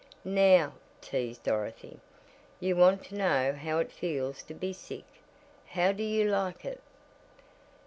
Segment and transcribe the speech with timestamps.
[0.25, 1.99] "Now," teased Dorothy,
[2.59, 5.05] "you wanted to know how it feels to be sick.
[5.67, 6.81] How do you like it?"